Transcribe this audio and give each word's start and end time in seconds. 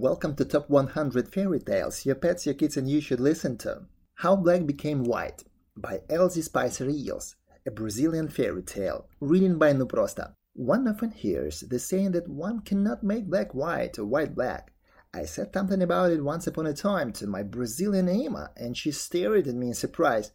Welcome 0.00 0.36
to 0.36 0.44
Top 0.44 0.70
100 0.70 1.28
Fairy 1.28 1.58
Tales 1.58 2.06
your 2.06 2.14
pets, 2.14 2.46
your 2.46 2.54
kids, 2.54 2.76
and 2.76 2.88
you 2.88 3.00
should 3.00 3.18
listen 3.18 3.58
to. 3.58 3.82
How 4.14 4.36
Black 4.36 4.64
Became 4.64 5.02
White 5.02 5.42
by 5.76 6.02
Elsie 6.08 6.42
Spicer 6.42 6.86
Eells, 6.86 7.34
a 7.66 7.72
Brazilian 7.72 8.28
fairy 8.28 8.62
tale, 8.62 9.08
written 9.18 9.58
by 9.58 9.72
Nuprosta. 9.72 10.34
One 10.52 10.86
often 10.86 11.10
hears 11.10 11.62
the 11.62 11.80
saying 11.80 12.12
that 12.12 12.28
one 12.28 12.60
cannot 12.60 13.02
make 13.02 13.26
black 13.26 13.52
white 13.56 13.98
or 13.98 14.04
white 14.04 14.36
black. 14.36 14.72
I 15.12 15.24
said 15.24 15.50
something 15.52 15.82
about 15.82 16.12
it 16.12 16.22
once 16.22 16.46
upon 16.46 16.66
a 16.66 16.74
time 16.74 17.12
to 17.14 17.26
my 17.26 17.42
Brazilian 17.42 18.08
ama, 18.08 18.52
and 18.56 18.76
she 18.76 18.92
stared 18.92 19.48
at 19.48 19.56
me 19.56 19.66
in 19.66 19.74
surprise. 19.74 20.30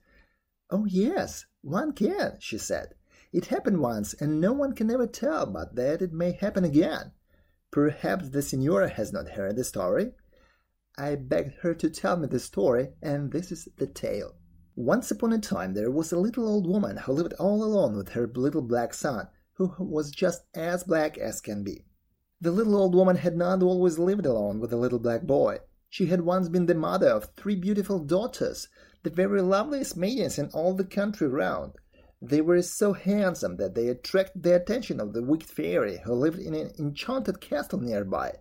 Oh, 0.71 0.83
yes, 0.83 1.45
one 1.61 1.93
can, 1.93 2.35
she 2.41 2.57
said. 2.57 2.95
It 3.31 3.45
happened 3.45 3.79
once, 3.79 4.13
and 4.13 4.41
no 4.41 4.51
one 4.51 4.73
can 4.73 4.91
ever 4.91 5.07
tell 5.07 5.45
but 5.45 5.75
that 5.77 6.01
it 6.01 6.11
may 6.11 6.33
happen 6.33 6.65
again. 6.65 7.13
Perhaps 7.73 8.29
the 8.29 8.43
senhora 8.43 8.87
has 8.87 9.11
not 9.11 9.29
heard 9.29 9.55
the 9.55 9.63
story? 9.63 10.11
I 10.95 11.15
begged 11.15 11.53
her 11.61 11.73
to 11.73 11.89
tell 11.89 12.17
me 12.17 12.27
the 12.27 12.37
story, 12.39 12.93
and 13.01 13.31
this 13.31 13.51
is 13.51 13.67
the 13.77 13.87
tale. 13.87 14.35
Once 14.75 15.09
upon 15.09 15.33
a 15.33 15.39
time 15.39 15.73
there 15.73 15.89
was 15.89 16.11
a 16.11 16.19
little 16.19 16.47
old 16.47 16.67
woman 16.67 16.97
who 16.97 17.11
lived 17.13 17.33
all 17.39 17.63
alone 17.63 17.97
with 17.97 18.09
her 18.09 18.27
little 18.27 18.61
black 18.61 18.93
son, 18.93 19.27
who 19.53 19.73
was 19.79 20.11
just 20.11 20.43
as 20.53 20.83
black 20.83 21.17
as 21.17 21.41
can 21.41 21.63
be. 21.63 21.83
The 22.39 22.51
little 22.51 22.75
old 22.75 22.93
woman 22.93 23.15
had 23.15 23.35
not 23.35 23.63
always 23.63 23.97
lived 23.97 24.27
alone 24.27 24.59
with 24.59 24.69
the 24.69 24.77
little 24.77 24.99
black 24.99 25.23
boy. 25.23 25.57
She 25.89 26.05
had 26.05 26.21
once 26.21 26.49
been 26.49 26.67
the 26.67 26.75
mother 26.75 27.09
of 27.09 27.31
three 27.35 27.55
beautiful 27.55 27.97
daughters, 27.97 28.67
the 29.01 29.09
very 29.09 29.41
loveliest 29.41 29.97
maidens 29.97 30.37
in 30.37 30.51
all 30.51 30.75
the 30.75 30.85
country 30.85 31.27
round. 31.27 31.73
They 32.25 32.39
were 32.39 32.61
so 32.61 32.93
handsome 32.93 33.57
that 33.57 33.75
they 33.75 33.89
attracted 33.89 34.43
the 34.43 34.55
attention 34.55 35.01
of 35.01 35.11
the 35.11 35.21
wicked 35.21 35.49
fairy 35.49 35.99
who 36.05 36.13
lived 36.13 36.39
in 36.39 36.53
an 36.53 36.71
enchanted 36.79 37.41
castle 37.41 37.81
nearby, 37.81 38.37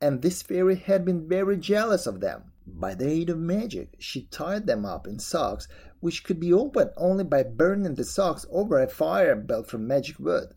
and 0.00 0.20
this 0.20 0.42
fairy 0.42 0.74
had 0.74 1.04
been 1.04 1.28
very 1.28 1.56
jealous 1.56 2.08
of 2.08 2.18
them. 2.18 2.50
By 2.66 2.96
the 2.96 3.06
aid 3.06 3.30
of 3.30 3.38
magic, 3.38 3.94
she 4.00 4.24
tied 4.24 4.66
them 4.66 4.84
up 4.84 5.06
in 5.06 5.20
socks 5.20 5.68
which 6.00 6.24
could 6.24 6.40
be 6.40 6.52
opened 6.52 6.90
only 6.96 7.22
by 7.22 7.44
burning 7.44 7.94
the 7.94 8.02
socks 8.02 8.44
over 8.50 8.80
a 8.80 8.88
fire 8.88 9.36
built 9.36 9.68
from 9.68 9.86
magic 9.86 10.18
wood. 10.18 10.56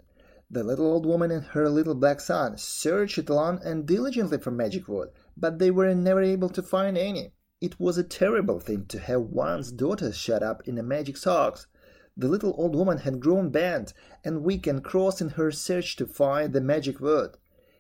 The 0.49 0.63
little 0.63 0.87
old 0.87 1.05
woman 1.05 1.29
and 1.29 1.43
her 1.43 1.69
little 1.69 1.93
black 1.93 2.19
son 2.19 2.57
searched 2.57 3.29
long 3.29 3.61
and 3.63 3.85
diligently 3.85 4.39
for 4.39 4.49
magic 4.49 4.87
wood, 4.87 5.11
but 5.37 5.59
they 5.59 5.69
were 5.69 5.93
never 5.93 6.23
able 6.23 6.49
to 6.49 6.63
find 6.63 6.97
any. 6.97 7.33
It 7.61 7.79
was 7.79 7.99
a 7.99 8.03
terrible 8.03 8.59
thing 8.59 8.87
to 8.87 8.97
have 8.97 9.21
one's 9.21 9.71
daughter 9.71 10.11
shut 10.11 10.41
up 10.41 10.67
in 10.67 10.79
a 10.79 10.83
magic 10.83 11.17
socks. 11.17 11.67
The 12.17 12.29
little 12.29 12.55
old 12.57 12.75
woman 12.75 12.99
had 12.99 13.19
grown 13.19 13.49
bent 13.49 13.93
and 14.23 14.43
weak 14.43 14.67
and 14.67 14.83
cross 14.83 15.19
in 15.19 15.29
her 15.29 15.51
search 15.51 15.97
to 15.97 16.05
find 16.05 16.53
the 16.53 16.61
magic 16.61 17.01
word. 17.01 17.37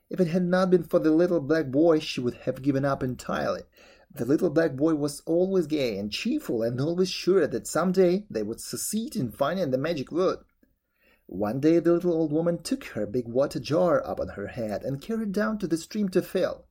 If 0.09 0.19
it 0.19 0.27
had 0.27 0.43
not 0.43 0.69
been 0.69 0.83
for 0.83 0.99
the 0.99 1.11
little 1.11 1.39
black 1.39 1.67
boy, 1.71 1.99
she 1.99 2.19
would 2.19 2.35
have 2.45 2.61
given 2.61 2.83
up 2.83 3.01
entirely. 3.01 3.63
The 4.13 4.25
little 4.25 4.49
black 4.49 4.75
boy 4.75 4.95
was 4.95 5.21
always 5.25 5.67
gay 5.67 5.97
and 5.97 6.11
cheerful 6.11 6.63
and 6.63 6.79
always 6.79 7.09
sure 7.09 7.47
that 7.47 7.65
some 7.65 7.91
day 7.91 8.25
they 8.29 8.43
would 8.43 8.59
succeed 8.59 9.15
in 9.15 9.31
finding 9.31 9.71
the 9.71 9.77
magic 9.77 10.11
word. 10.11 10.39
One 11.27 11.59
day 11.59 11.79
the 11.79 11.93
little 11.93 12.13
old 12.13 12.31
woman 12.31 12.61
took 12.61 12.83
her 12.85 13.05
big 13.05 13.27
water 13.27 13.59
jar 13.59 14.05
up 14.05 14.19
on 14.19 14.29
her 14.29 14.47
head 14.47 14.83
and 14.83 15.01
carried 15.01 15.31
down 15.31 15.57
to 15.59 15.67
the 15.67 15.77
stream 15.77 16.09
to 16.09 16.21
fill. 16.21 16.65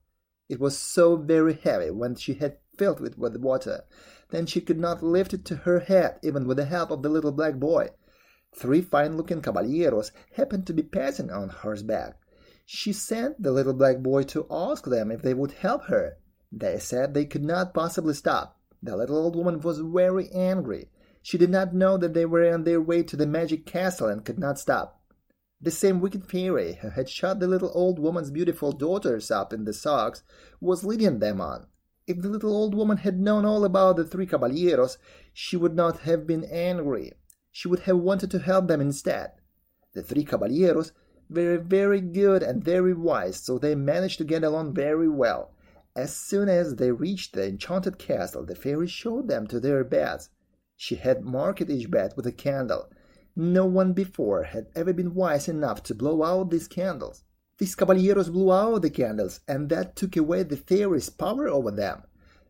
It 0.49 0.61
was 0.61 0.79
so 0.79 1.17
very 1.17 1.55
heavy 1.55 1.91
when 1.91 2.15
she 2.15 2.35
had 2.35 2.59
filled 2.79 3.01
it 3.03 3.19
with 3.19 3.37
water 3.37 3.85
then 4.35 4.47
she 4.47 4.61
could 4.61 4.81
not 4.81 5.03
lift 5.03 5.33
it 5.33 5.45
to 5.45 5.55
her 5.55 5.79
head 5.79 6.19
even 6.23 6.47
with 6.47 6.57
the 6.57 6.65
help 6.65 6.91
of 6.91 7.03
the 7.03 7.09
little 7.09 7.31
black 7.31 7.55
boy. 7.55 7.89
Three 8.57 8.81
fine-looking 8.81 9.43
caballeros 9.43 10.11
happened 10.33 10.67
to 10.67 10.73
be 10.73 10.83
passing 10.83 11.31
on 11.31 11.51
horseback. 11.51 12.19
She 12.67 12.93
sent 12.93 13.41
the 13.41 13.53
little 13.53 13.75
black 13.75 13.99
boy 13.99 14.25
to 14.25 14.47
ask 14.51 14.87
them 14.87 15.13
if 15.13 15.23
they 15.23 15.35
would 15.35 15.53
help 15.53 15.85
her. 15.85 16.17
They 16.51 16.79
said 16.79 17.15
they 17.15 17.27
could 17.27 17.45
not 17.45 17.75
possibly 17.75 18.15
stop. 18.15 18.59
The 18.83 18.97
little 18.97 19.19
old 19.19 19.37
woman 19.37 19.61
was 19.61 19.79
very 19.79 20.31
angry. 20.31 20.91
She 21.23 21.39
did 21.39 21.51
not 21.51 21.75
know 21.75 21.97
that 21.97 22.15
they 22.15 22.27
were 22.27 22.53
on 22.53 22.65
their 22.65 22.81
way 22.81 23.03
to 23.05 23.17
the 23.17 23.27
magic 23.27 23.67
castle 23.67 24.09
and 24.09 24.25
could 24.25 24.39
not 24.39 24.59
stop. 24.59 25.01
The 25.61 25.71
same 25.71 26.01
wicked 26.01 26.27
fairy 26.27 26.79
who 26.83 26.91
had 26.91 27.09
shut 27.09 27.41
the 27.41 27.47
little 27.47 27.71
old 27.73 27.99
woman's 27.99 28.31
beautiful 28.31 28.73
daughters 28.73 29.31
up 29.31 29.53
in 29.53 29.65
the 29.65 29.73
socks 29.73 30.23
was 30.61 30.85
leading 30.85 31.21
them 31.21 31.41
on. 31.41 31.67
If 32.07 32.21
the 32.21 32.29
little 32.29 32.55
old 32.55 32.75
woman 32.75 32.99
had 32.99 33.19
known 33.19 33.47
all 33.47 33.65
about 33.65 33.97
the 33.97 34.05
three 34.05 34.27
caballeros, 34.27 34.99
she 35.33 35.57
would 35.57 35.75
not 35.75 36.01
have 36.01 36.27
been 36.27 36.45
angry. 36.45 37.13
She 37.51 37.67
would 37.67 37.81
have 37.81 37.99
wanted 37.99 38.31
to 38.33 38.41
help 38.41 38.69
them 38.69 38.83
instead. 38.83 39.33
The 39.95 40.03
three 40.03 40.25
caballeros 40.25 40.93
were 41.31 41.57
very 41.57 42.03
good 42.03 42.43
and 42.43 42.63
very 42.63 42.93
wise, 42.93 43.37
so 43.37 43.59
they 43.59 43.75
managed 43.75 44.19
to 44.19 44.25
get 44.25 44.45
along 44.45 44.75
very 44.75 45.09
well. 45.09 45.55
As 45.97 46.15
soon 46.15 46.51
as 46.51 46.77
they 46.77 46.91
reached 46.91 47.33
the 47.33 47.49
enchanted 47.49 47.97
castle, 47.97 48.45
the 48.45 48.55
fairy 48.55 48.87
showed 48.87 49.29
them 49.29 49.47
to 49.47 49.59
their 49.59 49.83
beds. 49.83 50.29
She 50.77 50.97
had 50.97 51.25
marked 51.25 51.71
each 51.71 51.91
bed 51.91 52.13
with 52.17 52.27
a 52.27 52.33
candle. 52.33 52.91
No 53.35 53.65
one 53.65 53.95
before 53.95 54.43
had 54.43 54.67
ever 54.75 54.93
been 54.93 55.15
wise 55.15 55.49
enough 55.49 55.83
to 55.85 55.95
blow 55.95 56.23
out 56.23 56.51
these 56.51 56.69
candles. 56.69 57.25
These 57.59 57.77
caballeros 57.77 58.31
blew 58.31 58.53
out 58.53 58.83
the 58.83 58.91
candles, 58.91 59.41
and 59.47 59.69
that 59.69 59.95
took 59.95 60.17
away 60.17 60.43
the 60.43 60.57
fairy's 60.57 61.09
power 61.09 61.47
over 61.47 61.71
them. 61.71 62.03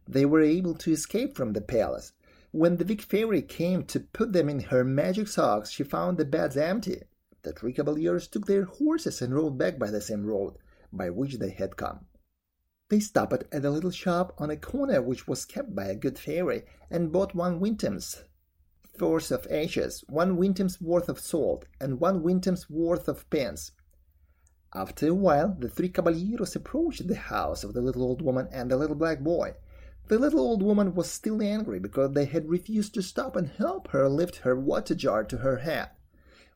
They 0.08 0.24
were 0.24 0.40
able 0.40 0.74
to 0.76 0.92
escape 0.92 1.36
from 1.36 1.52
the 1.52 1.60
palace. 1.60 2.12
When 2.52 2.76
the 2.76 2.84
big 2.84 3.02
fairy 3.02 3.42
came 3.42 3.84
to 3.84 4.00
put 4.00 4.32
them 4.32 4.48
in 4.48 4.60
her 4.60 4.82
magic 4.82 5.28
socks, 5.28 5.70
she 5.70 5.82
found 5.82 6.16
the 6.16 6.24
beds 6.24 6.56
empty. 6.56 7.02
The 7.42 7.52
three 7.52 7.74
caballeros 7.74 8.28
took 8.28 8.46
their 8.46 8.64
horses 8.64 9.20
and 9.20 9.34
rode 9.34 9.58
back 9.58 9.78
by 9.78 9.90
the 9.90 10.00
same 10.00 10.24
road 10.24 10.54
by 10.90 11.10
which 11.10 11.38
they 11.38 11.50
had 11.50 11.76
come. 11.76 12.06
They 12.88 13.00
stopped 13.00 13.44
at 13.52 13.64
a 13.64 13.70
little 13.70 13.90
shop 13.90 14.34
on 14.38 14.50
a 14.50 14.56
corner 14.56 15.02
which 15.02 15.28
was 15.28 15.44
kept 15.44 15.74
by 15.74 15.86
a 15.86 15.94
good 15.94 16.18
fairy, 16.18 16.64
and 16.90 17.12
bought 17.12 17.34
one 17.34 17.60
vintem's 17.60 18.24
worth 18.98 19.30
of 19.30 19.46
ashes, 19.50 20.02
one 20.08 20.38
vintem's 20.38 20.80
worth 20.80 21.08
of 21.10 21.18
salt, 21.18 21.66
and 21.78 22.00
one 22.00 22.22
vintem's 22.22 22.70
worth 22.70 23.08
of 23.08 23.28
pins. 23.28 23.72
After 24.76 25.06
a 25.06 25.14
while, 25.14 25.56
the 25.56 25.68
three 25.68 25.88
caballeros 25.88 26.56
approached 26.56 27.06
the 27.06 27.14
house 27.14 27.62
of 27.62 27.74
the 27.74 27.80
little 27.80 28.02
old 28.02 28.20
woman 28.20 28.48
and 28.50 28.68
the 28.68 28.76
little 28.76 28.96
black 28.96 29.20
boy. 29.20 29.54
The 30.08 30.18
little 30.18 30.40
old 30.40 30.64
woman 30.64 30.96
was 30.96 31.08
still 31.08 31.40
angry 31.40 31.78
because 31.78 32.10
they 32.10 32.24
had 32.24 32.48
refused 32.48 32.92
to 32.94 33.02
stop 33.02 33.36
and 33.36 33.48
help 33.48 33.88
her 33.88 34.08
lift 34.08 34.38
her 34.38 34.58
water 34.58 34.96
jar 34.96 35.22
to 35.22 35.38
her 35.38 35.58
head. 35.58 35.90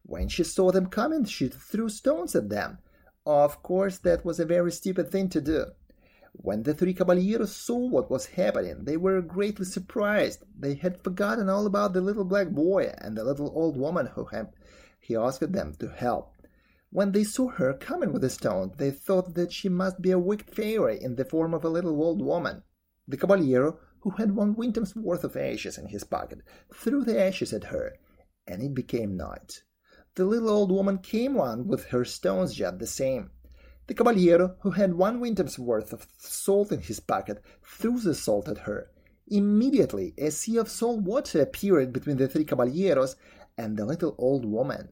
When 0.02 0.28
she 0.28 0.42
saw 0.42 0.72
them 0.72 0.86
coming, 0.86 1.26
she 1.26 1.46
threw 1.46 1.88
stones 1.88 2.34
at 2.34 2.48
them. 2.48 2.78
Of 3.24 3.62
course, 3.62 3.98
that 3.98 4.24
was 4.24 4.40
a 4.40 4.44
very 4.44 4.72
stupid 4.72 5.10
thing 5.12 5.28
to 5.28 5.40
do. 5.40 5.66
When 6.32 6.64
the 6.64 6.74
three 6.74 6.94
caballeros 6.94 7.54
saw 7.54 7.78
what 7.86 8.10
was 8.10 8.26
happening, 8.26 8.84
they 8.84 8.96
were 8.96 9.22
greatly 9.22 9.64
surprised. 9.64 10.42
They 10.58 10.74
had 10.74 11.04
forgotten 11.04 11.48
all 11.48 11.66
about 11.66 11.92
the 11.92 12.00
little 12.00 12.24
black 12.24 12.48
boy 12.48 12.92
and 12.98 13.16
the 13.16 13.22
little 13.22 13.52
old 13.54 13.76
woman 13.76 14.06
who 14.06 14.24
had 14.24 14.48
he 14.98 15.14
asked 15.14 15.52
them 15.52 15.74
to 15.78 15.88
help. 15.88 16.32
When 16.90 17.12
they 17.12 17.24
saw 17.24 17.48
her 17.48 17.74
coming 17.74 18.12
with 18.14 18.22
the 18.22 18.30
stone, 18.30 18.72
they 18.78 18.90
thought 18.90 19.34
that 19.34 19.52
she 19.52 19.68
must 19.68 20.00
be 20.00 20.10
a 20.10 20.18
wicked 20.18 20.54
fairy 20.54 20.98
in 21.02 21.16
the 21.16 21.24
form 21.26 21.52
of 21.52 21.62
a 21.62 21.68
little 21.68 22.02
old 22.02 22.22
woman. 22.22 22.62
The 23.06 23.18
caballero, 23.18 23.78
who 24.00 24.10
had 24.10 24.34
one 24.34 24.54
vintem's 24.54 24.96
worth 24.96 25.22
of 25.22 25.36
ashes 25.36 25.76
in 25.76 25.88
his 25.88 26.04
pocket, 26.04 26.40
threw 26.72 27.04
the 27.04 27.20
ashes 27.20 27.52
at 27.52 27.64
her, 27.64 27.98
and 28.46 28.62
it 28.62 28.74
became 28.74 29.18
night. 29.18 29.62
The 30.14 30.24
little 30.24 30.48
old 30.48 30.72
woman 30.72 30.98
came 30.98 31.38
on 31.38 31.66
with 31.66 31.84
her 31.86 32.06
stones 32.06 32.54
just 32.54 32.78
the 32.78 32.86
same. 32.86 33.32
The 33.86 33.94
caballero, 33.94 34.56
who 34.60 34.70
had 34.70 34.94
one 34.94 35.20
vintem's 35.20 35.58
worth 35.58 35.92
of 35.92 36.06
salt 36.16 36.72
in 36.72 36.80
his 36.80 37.00
pocket, 37.00 37.42
threw 37.62 38.00
the 38.00 38.14
salt 38.14 38.48
at 38.48 38.58
her. 38.58 38.90
Immediately 39.26 40.14
a 40.16 40.30
sea 40.30 40.56
of 40.56 40.70
salt 40.70 41.02
water 41.02 41.42
appeared 41.42 41.92
between 41.92 42.16
the 42.16 42.28
three 42.28 42.44
caballeros 42.44 43.16
and 43.58 43.76
the 43.76 43.84
little 43.84 44.14
old 44.18 44.46
woman. 44.46 44.88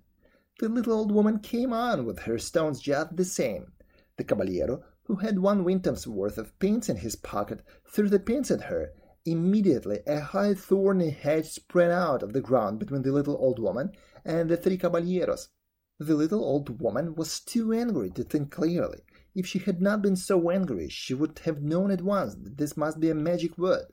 The 0.58 0.70
little 0.70 0.94
old 0.94 1.12
woman 1.12 1.40
came 1.40 1.74
on 1.74 2.06
with 2.06 2.20
her 2.20 2.38
stones 2.38 2.80
just 2.80 3.14
the 3.14 3.26
same. 3.26 3.72
The 4.16 4.24
caballero, 4.24 4.82
who 5.02 5.16
had 5.16 5.38
one 5.38 5.62
vintem's 5.62 6.06
worth 6.06 6.38
of 6.38 6.58
pins 6.58 6.88
in 6.88 6.96
his 6.96 7.14
pocket, 7.14 7.60
threw 7.86 8.08
the 8.08 8.18
pins 8.18 8.50
at 8.50 8.62
her. 8.62 8.94
Immediately 9.26 10.00
a 10.06 10.18
high 10.18 10.54
thorny 10.54 11.10
hedge 11.10 11.50
sprang 11.50 11.90
out 11.90 12.22
of 12.22 12.32
the 12.32 12.40
ground 12.40 12.78
between 12.78 13.02
the 13.02 13.12
little 13.12 13.36
old 13.36 13.58
woman 13.58 13.92
and 14.24 14.48
the 14.48 14.56
three 14.56 14.78
caballeros. 14.78 15.50
The 15.98 16.14
little 16.14 16.42
old 16.42 16.80
woman 16.80 17.14
was 17.14 17.40
too 17.40 17.74
angry 17.74 18.08
to 18.12 18.24
think 18.24 18.50
clearly. 18.50 19.00
If 19.34 19.46
she 19.46 19.58
had 19.58 19.82
not 19.82 20.00
been 20.00 20.16
so 20.16 20.50
angry, 20.50 20.88
she 20.88 21.12
would 21.12 21.38
have 21.40 21.62
known 21.62 21.90
at 21.90 22.00
once 22.00 22.34
that 22.34 22.56
this 22.56 22.78
must 22.78 22.98
be 22.98 23.10
a 23.10 23.14
magic 23.14 23.58
wood. 23.58 23.84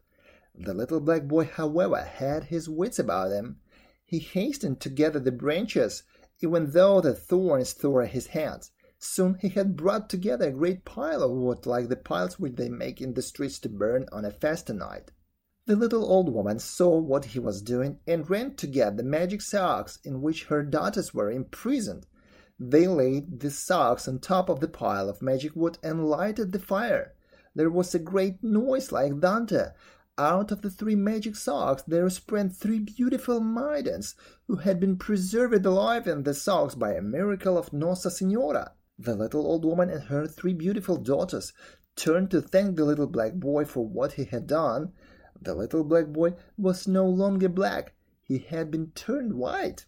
The 0.56 0.74
little 0.74 1.02
black 1.02 1.24
boy, 1.24 1.44
however, 1.44 2.02
had 2.04 2.46
his 2.46 2.70
wits 2.70 3.00
about 3.00 3.32
him. 3.32 3.58
He 4.06 4.20
hastened 4.20 4.80
to 4.80 4.90
gather 4.90 5.20
the 5.20 5.34
branches 5.34 6.04
even 6.44 6.72
though 6.72 7.00
the 7.00 7.16
thorns 7.16 7.74
tore 7.74 8.06
his 8.06 8.28
hands. 8.28 8.72
Soon 9.00 9.36
he 9.36 9.50
had 9.50 9.76
brought 9.76 10.10
together 10.10 10.50
a 10.50 10.52
great 10.52 10.86
pile 10.86 11.24
of 11.24 11.32
wood 11.32 11.66
like 11.66 11.90
the 11.90 11.96
piles 11.96 12.38
which 12.38 12.56
they 12.56 12.70
make 12.70 13.02
in 13.02 13.14
the 13.14 13.22
streets 13.22 13.60
to 13.60 13.70
burn 13.70 14.08
on 14.12 14.26
a 14.26 14.32
festa 14.32 14.74
night. 14.74 15.12
The 15.66 15.78
little 15.78 16.04
old 16.04 16.34
woman 16.34 16.60
saw 16.60 17.00
what 17.00 17.26
he 17.26 17.40
was 17.40 17.62
doing 17.62 18.00
and 18.06 18.30
ran 18.30 18.56
to 18.56 18.68
get 18.68 18.98
the 18.98 19.04
magic 19.04 19.42
socks 19.42 20.00
in 20.04 20.22
which 20.22 20.46
her 20.46 20.64
daughters 20.64 21.14
were 21.14 21.32
imprisoned. 21.32 22.06
They 22.60 22.88
laid 22.88 23.40
the 23.40 23.50
socks 23.50 24.08
on 24.08 24.20
top 24.20 24.50
of 24.50 24.60
the 24.60 24.68
pile 24.68 25.08
of 25.08 25.22
magic 25.22 25.56
wood 25.56 25.78
and 25.82 26.10
lighted 26.10 26.52
the 26.52 26.60
fire. 26.60 27.16
there 27.56 27.70
was 27.70 27.96
a 27.96 28.00
great 28.00 28.44
noise 28.44 28.92
like 28.92 29.20
thunder. 29.22 29.74
Out 30.20 30.52
of 30.52 30.62
the 30.62 30.70
three 30.70 30.94
magic 30.94 31.36
socks 31.36 31.82
there 31.88 32.08
sprang 32.12 32.52
three 32.52 32.78
beautiful 32.78 33.40
maidens, 33.40 34.14
who 34.46 34.58
had 34.58 34.80
been 34.80 34.96
preserved 34.96 35.66
alive 35.66 36.06
in 36.06 36.22
the 36.22 36.36
socks 36.36 36.76
by 36.76 36.94
a 36.94 37.02
miracle 37.02 37.58
of 37.58 37.74
Nossa 37.74 38.12
Senhora. 38.12 38.74
The 39.00 39.16
little 39.16 39.48
old 39.48 39.66
woman 39.66 39.90
and 39.90 40.04
her 40.04 40.28
three 40.28 40.54
beautiful 40.54 40.98
daughters 40.98 41.52
turned 41.96 42.30
to 42.30 42.42
thank 42.42 42.76
the 42.76 42.86
little 42.86 43.08
black 43.08 43.34
boy 43.34 43.66
for 43.66 43.88
what 43.88 44.14
he 44.14 44.26
had 44.26 44.46
done. 44.46 44.94
The 45.42 45.56
little 45.56 45.84
black 45.84 46.06
boy 46.10 46.36
was 46.60 46.88
no 46.88 47.08
longer 47.08 47.50
black, 47.50 47.96
he 48.22 48.38
had 48.38 48.70
been 48.70 48.92
turned 48.92 49.34
white. 49.34 49.88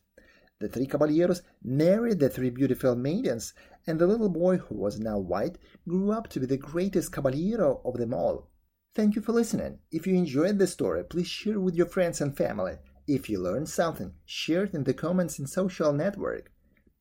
The 0.59 0.69
three 0.69 0.87
caballeros 0.87 1.43
married 1.63 2.17
the 2.19 2.29
three 2.29 2.49
beautiful 2.49 2.95
maidens, 2.95 3.53
and 3.85 3.99
the 3.99 4.07
little 4.07 4.29
boy, 4.29 4.57
who 4.57 4.73
was 4.73 4.99
now 4.99 5.19
white, 5.19 5.59
grew 5.87 6.11
up 6.11 6.29
to 6.29 6.39
be 6.39 6.47
the 6.47 6.57
greatest 6.57 7.11
caballero 7.11 7.79
of 7.85 7.97
them 7.97 8.11
all. 8.11 8.49
Thank 8.95 9.17
you 9.17 9.21
for 9.21 9.33
listening. 9.33 9.79
If 9.91 10.07
you 10.07 10.15
enjoyed 10.15 10.57
the 10.57 10.67
story, 10.67 11.03
please 11.03 11.27
share 11.27 11.59
with 11.59 11.75
your 11.75 11.85
friends 11.85 12.21
and 12.21 12.35
family. 12.35 12.77
If 13.07 13.29
you 13.29 13.39
learned 13.41 13.67
something, 13.67 14.13
share 14.23 14.63
it 14.63 14.73
in 14.73 14.85
the 14.85 14.93
comments 14.93 15.37
in 15.37 15.47
social 15.47 15.91
network. 15.91 16.49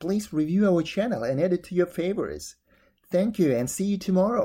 Please 0.00 0.32
review 0.32 0.66
our 0.68 0.82
channel 0.82 1.22
and 1.22 1.40
add 1.40 1.52
it 1.52 1.62
to 1.64 1.74
your 1.76 1.86
favorites. 1.86 2.56
Thank 3.12 3.38
you 3.38 3.54
and 3.54 3.70
see 3.70 3.84
you 3.84 3.96
tomorrow. 3.96 4.42